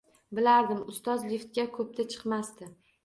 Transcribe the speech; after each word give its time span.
Bilardim, 0.37 0.79
ustoz 0.93 1.27
liftga 1.33 1.67
ko‘pda 1.79 2.07
chiqmasdi 2.15 2.71